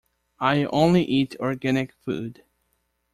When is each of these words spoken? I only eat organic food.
I 0.39 0.63
only 0.65 1.03
eat 1.03 1.35
organic 1.39 1.93
food. 1.93 2.43